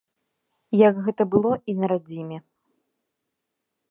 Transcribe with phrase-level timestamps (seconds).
[0.77, 2.37] Як гэта было і на радзіме!